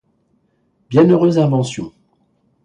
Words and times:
Bienheureuse 0.89 1.37
invention! 1.37 1.93